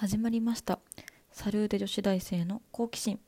[0.00, 0.78] 始まりました。
[1.30, 3.20] サルーデ女子大生の好奇心。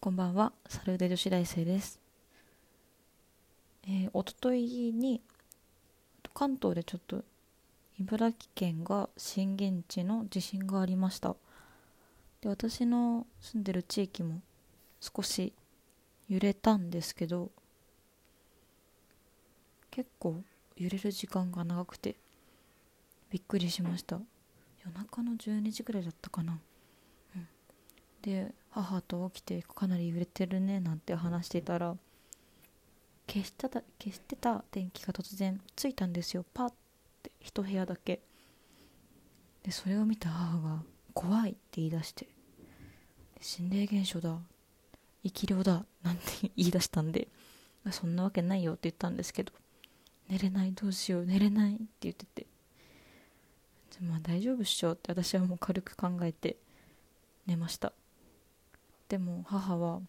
[0.00, 0.54] こんばんは。
[0.70, 2.00] サルーデ女子大生です。
[3.86, 5.20] えー、おとといに
[6.32, 7.22] 関東でちょっと
[8.00, 11.36] 茨城県が震源地の地震がありました。
[12.40, 14.40] で私の住んでる地域も
[14.98, 15.52] 少し
[16.26, 17.50] 揺れたんですけど
[19.90, 20.40] 結構
[20.78, 22.16] 揺れる時間が長くて
[23.28, 24.18] びっくりしました。
[24.86, 26.58] 夜中の12時ぐらいだったかな、
[27.34, 27.48] うん、
[28.22, 31.96] で母と起きてかなり揺れてるねなんて話してたら
[33.28, 36.44] 消した消してた電気が突然ついたんですよ。
[36.54, 36.70] パッ
[37.22, 38.20] て一部屋だけ。
[39.64, 42.28] でそれを見た母が「怖い」って言い出して
[43.42, 44.38] 「心霊現象だ。
[45.24, 46.22] 生き量だ」なんて
[46.56, 47.26] 言い出したんで
[47.90, 49.52] 「そんなわけないよ」って言ったんですけど
[50.30, 52.46] 「寝れないどうしよう寝れない」って言ってて。
[54.00, 56.56] まあ大丈夫っしょって私はもう軽く考えて
[57.46, 57.92] 寝ました。
[59.08, 60.00] でも母は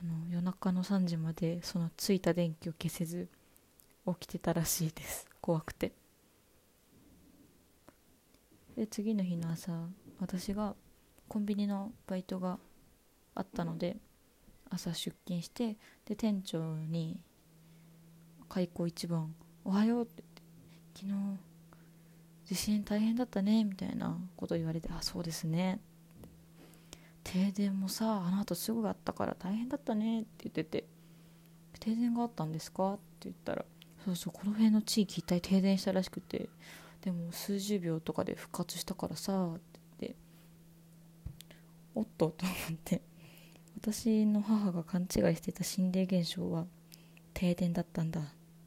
[0.00, 3.28] あの夜中の3時までそのついた電気を消せず
[4.06, 5.26] 起きてたらしいです。
[5.40, 5.92] 怖くて。
[8.76, 9.72] で次の日の朝
[10.20, 10.74] 私が
[11.28, 12.58] コンビニのバイトが
[13.34, 13.96] あったので
[14.70, 17.18] 朝出勤してで店長に
[18.48, 20.42] 開口一番「おはよう」って言って
[20.94, 21.55] 昨日
[22.46, 25.80] 地震大変だったねみたいなこと言われてあそうですね
[27.24, 30.84] 停電もさあの後すぐあったから大変だったねって言ってて
[31.80, 32.94] 停電があったんですか？
[32.94, 33.64] って言ったら
[34.04, 36.48] そうそうこの辺の地域一体停電したらしくて
[37.02, 40.16] でも数十秒とかで復活したからさって言って
[41.94, 43.02] おっとと思って
[43.80, 46.66] 私の母が勘違いしてた心霊現象は
[47.34, 48.24] 停電だったんだっ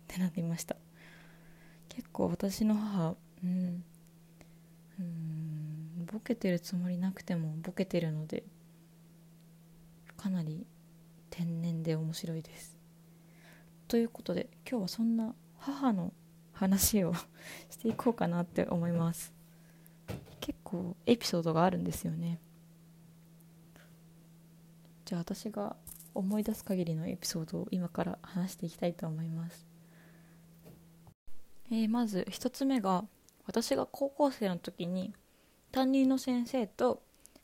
[0.08, 0.76] てなっていました。
[1.88, 3.84] 結構私の母うん。
[5.00, 6.06] うん。
[6.06, 8.44] ボケてるつもりなくてもボケてるので
[10.18, 10.66] かなり
[11.30, 12.78] 天然で面白いです。
[13.88, 16.14] ということで今日はそんな母の
[16.52, 17.14] 話を
[17.70, 19.34] していこうかなって思います。
[20.40, 22.40] 結構エピソードがあるんですよね。
[25.06, 25.76] じゃあ私が
[26.14, 29.68] 思い出す限りのエピソードを今から話していきたいと思います、
[31.72, 33.06] えー、まず1つ目が
[33.50, 35.12] 私が高校生の時に
[35.72, 37.02] 担任の先生と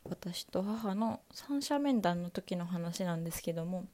[0.07, 3.87] 私と母の三者面談の時の話なんですけども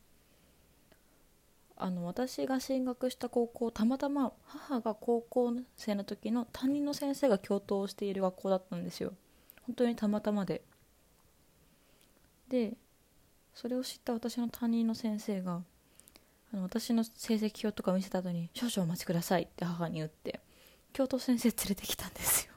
[1.78, 9.14] あの私が進学した高校たまたま母が高校生の時の担任の先生が教頭をしている学校だったんですよ。
[9.66, 10.64] 本当にたまたまで。
[12.50, 12.74] で
[13.56, 15.62] それを知った私の担任の先生が
[16.54, 20.42] あの私の成績表とか見せた後に「少々お待ちください」って母に言って
[20.94, 22.54] 教頭先生連れてきたんですよ。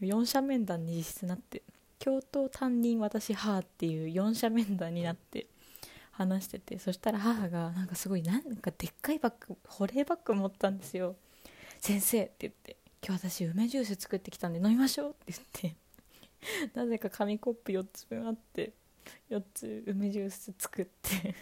[0.00, 1.62] 4者面談に実質なって
[1.98, 5.46] 教頭担任私母っていう4者面談になって
[6.10, 11.16] 話しててそしたら母がなんかすごいなんかでっかいバッグ保冷バッグ持ったんですよ。
[11.78, 12.76] 先生って言って
[13.06, 15.32] 今日私梅ジュース作ってきたんで飲みましょうって
[15.62, 15.74] 言っ
[16.62, 18.72] てなぜか紙コップ4つ分あって
[19.30, 21.34] 4つ梅ジュース作って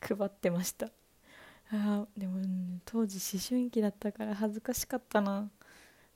[0.00, 0.90] 配ってました。
[1.72, 5.48] あでも、うん、当時思春期だったから恥ずかしかったな。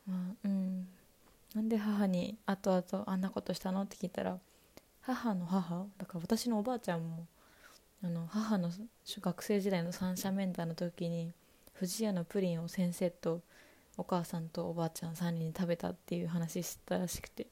[0.06, 0.88] まあうん。
[1.54, 3.82] なんで母に後々あんなことしたの？
[3.82, 4.38] って聞いたら
[5.02, 5.86] 母の母？
[5.98, 7.26] だから私のおばあちゃんも
[8.02, 8.70] あの母の
[9.06, 11.32] 学生時代の三者面談の時に
[11.74, 13.40] 不二家のプリンを先生と
[13.96, 17.46] お母さんとおばあちゃん3人に食べたっていう話したらしくて。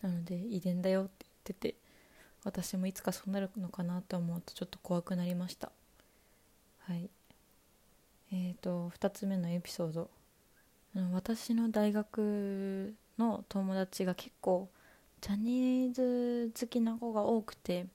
[0.00, 1.74] なので遺伝だよって言ってて
[2.44, 5.72] 私もいつかそうなるのかなと思うとちょっと怖くなりました。
[6.88, 7.10] はい。
[8.32, 10.08] えーと、2つ目のエピソード。
[11.12, 14.70] 私の大学の友達が結構
[15.20, 17.86] ジャニーズ好きな子が多くて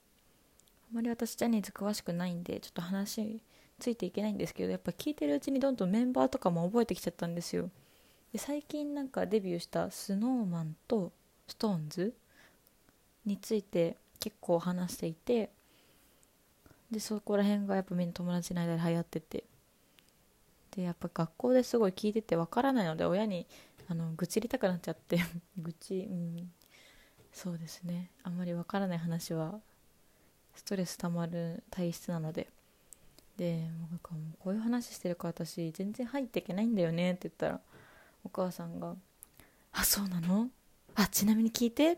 [0.91, 3.41] あまり私ジャニーズ詳しくないんでちょっと話
[3.79, 7.71] ついていけないんですけどやっぱ聞いてるうちにどんどんメンバーとかも覚えてきちゃったんですよ。
[8.31, 11.11] で最近なんかデビューした snowman と
[11.47, 12.13] SixTONES
[13.25, 15.49] について結構話していて
[16.93, 19.43] でそこら辺がやっぱみんな友達の間で流行ってて。
[20.75, 23.45] でやっぱ学校ですごい聞いててわからないので親に
[23.87, 25.19] あの愚痴りたくなっちゃって。
[25.57, 26.51] 愚痴うん。
[27.31, 28.09] そうですね。
[28.23, 29.59] あんまりわからない話は
[30.55, 32.49] ストレス溜まる体質なので。
[33.37, 37.61] でなんかもうこういう話してるから私全然入っていけないんだよねって言ったら
[38.23, 38.95] お母さんが
[39.73, 40.49] 「あそうなの？
[40.93, 41.97] あちなみに聞いて。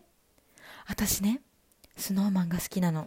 [0.86, 1.42] 私ね
[1.96, 3.06] スノーマンが好きなの」っ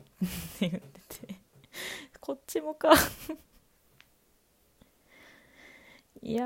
[0.59, 0.73] て言っ
[1.09, 1.39] てて。
[2.19, 2.91] こっちもか。
[6.21, 6.45] いや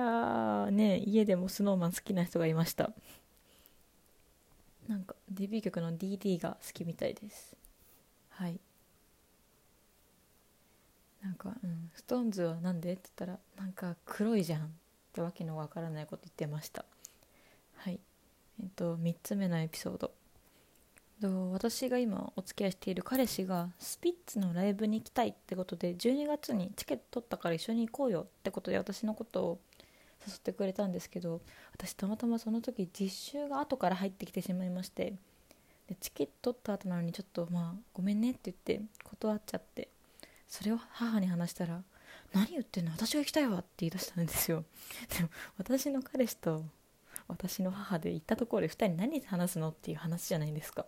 [0.68, 2.94] ーね家でも SnowMan 好きな人がいました。
[4.88, 7.56] なんかデビュー曲の DD が好きみたいです。
[8.30, 8.60] はい。
[11.22, 12.94] なんか、うん、ストーンズはなんで？
[12.94, 14.70] って言ったらなんか黒いじゃんっ
[15.14, 16.86] てわけのわからないこと言ってました。
[17.76, 18.00] はい。
[18.62, 20.12] えっと3つ目のエピソード。
[21.70, 29.60] 私が今お付き合いしている彼氏がスピッツのライブに行きたいってことで12月にチケット取ったから一緒に行こうよってことで私のことを
[30.28, 31.40] 誘ってくれたんですけど
[31.74, 35.14] 私たまたまその時実習が後から入ってきてしまいまして
[35.88, 39.88] でチケット取った後なのにちょっとまあごめんねって言って断っちゃって
[40.50, 41.82] それを母に話したら
[42.34, 42.92] 「何言ってんの？
[42.92, 44.66] 私が行きたいわ」って言い出したんですよ。
[45.18, 46.66] でも私の彼氏と
[47.30, 50.86] 私の母で行ったところで2人何話すのっていう話じゃないですか。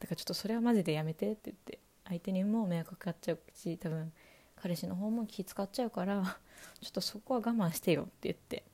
[0.00, 4.12] だからちょっとそれはマジでやめてって言って相手にも迷惑かかっちゃうし多分
[4.56, 6.38] 彼氏の方も気使っちゃうから
[6.80, 8.64] ちょっとそこは我慢してよって言って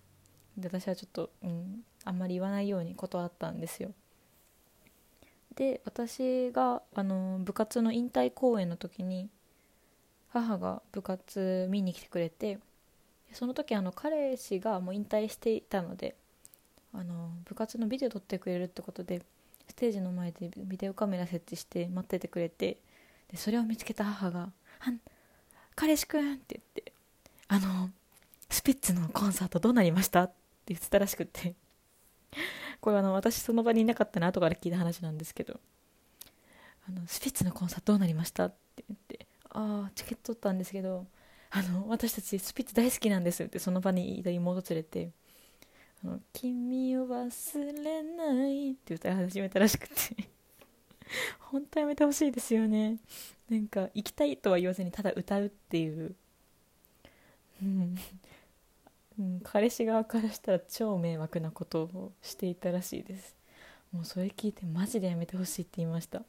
[0.57, 3.93] で私はちょっと、うん、あんまり言わないように断ったんですよ。
[5.55, 9.29] で私があの部活の引退公演の時に
[10.29, 12.59] 母が部活見に来てくれて
[13.33, 16.15] その時あの彼氏がもう引退していたので
[16.93, 19.23] あの部活のビデオ撮ってくれるってことで
[19.71, 22.79] ステージの前でビデオカメラ設置して待っててくれて
[23.29, 24.53] でそれを見つけた母が
[25.77, 26.93] 「彼氏くん」って言って
[27.49, 27.91] 「あの
[28.51, 30.35] スピッツのコンサートどうなりました?」って
[30.67, 31.55] 言ってたらしくて
[32.81, 35.61] これあの私その場にいなかったの後から聞いた話なんですけど
[36.89, 41.07] 「あのスピッツのコンサートどうなりました?」って言って「ああチケット取ったんですけど
[41.51, 45.13] あの私たちスピッツ大好きなんです」ってその場にいた妹連れて
[46.33, 50.31] 「君を忘れない」って歌い始めたらしくて。
[51.51, 52.99] 本当やめてほしいですよね。
[53.49, 56.15] なんか行きたいとは言わずにただ歌うっていう。
[57.63, 57.97] うん、
[59.19, 63.37] うん、彼氏側からしたら超迷惑なことをしていたらしいです。
[63.93, 66.23] もうそれ聞いてマジでやめてほしいって言いました。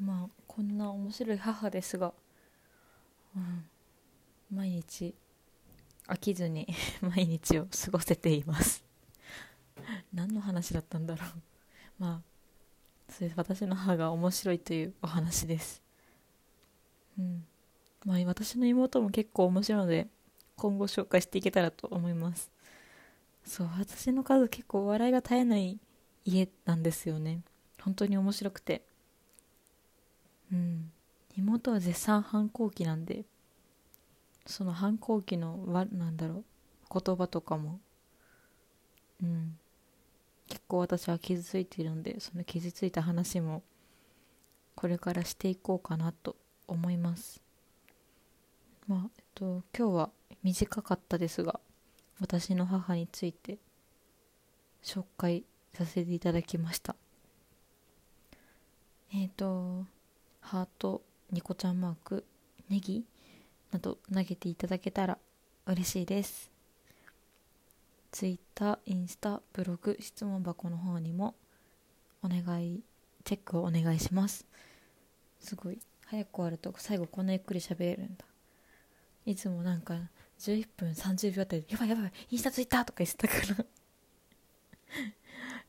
[0.00, 2.12] まあこんな面白い母ですが、
[3.36, 3.64] うん、
[4.50, 5.14] 毎日
[6.06, 6.68] 飽きずに
[7.00, 8.84] 毎日を過ごせています。
[10.12, 11.28] 何の話だったんだろう。
[11.98, 12.22] ま
[13.08, 15.82] あそれ私の母が面白いというお話です。
[17.18, 17.46] うん。
[18.04, 20.08] まあ私の妹も結構面白いので
[20.56, 22.50] 今後紹介していけたらと思います。
[23.44, 25.78] そう私の家族結構笑いが絶えない
[26.24, 27.42] 家なんですよね。
[27.80, 28.82] 本当に面白くて。
[30.52, 30.90] うん。
[31.36, 33.24] 妹は絶賛反抗期なんで
[34.46, 36.44] その反抗期のなんだろ
[36.90, 37.80] う言葉とかも
[39.22, 39.58] うん
[40.48, 43.62] 結構私は傷ついているのでその傷ついた話も
[44.74, 46.36] これからしていこうかなと
[46.66, 47.40] 思います。
[48.86, 50.10] まあえっと今日は
[50.42, 51.60] 短かったですが
[52.20, 53.58] 私の母について
[54.82, 56.94] 紹介させていただきました。
[59.12, 59.86] えっ、と
[60.40, 62.24] ハートニコちゃんマーク
[62.68, 63.04] ネギ
[63.74, 65.18] など投げていただけたら
[65.66, 66.48] 嬉しいです。
[68.12, 71.34] Twitter、インスタ、ブログ、質問箱の方にも
[72.22, 72.84] お願い
[73.24, 74.46] チェックをお願いします。
[75.40, 75.80] すごい。
[76.06, 78.24] 早く終わると最後こんなゆっくり喋れるんだ。
[79.26, 79.96] いつもなんか
[80.38, 83.64] 11分30秒あたりやばいやばいインスタツイッターとか言ってたか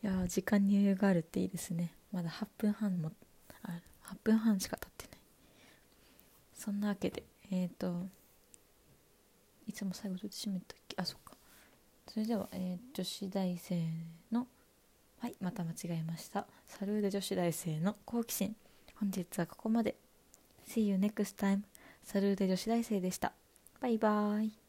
[0.04, 0.12] ら。
[0.20, 1.92] いや時間に余裕があるっていいですね。
[2.12, 3.12] まだ8分半も
[3.64, 5.20] あ8分半しか経ってない。
[6.54, 8.08] そんなわけでえっ、ー、と
[9.68, 10.96] いつも最後どうやって締めたっけ？
[10.98, 11.34] あそっか。
[12.08, 13.84] それでは、えー、女子大生
[14.32, 14.48] の
[15.20, 16.46] はいまた間違えました。
[16.68, 18.56] サルーデ女子大生の好奇心。
[19.00, 19.96] 本日はここまで。
[20.68, 21.62] See you next time
[22.04, 23.34] サルーデ女子大生でした。
[23.80, 24.65] バイバーイ。